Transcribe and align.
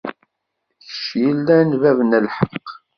Kečč 0.85 1.07
yellan 1.21 1.67
d 1.71 1.73
bab 1.81 1.99
n 2.03 2.11
lḥeqq. 2.25 2.69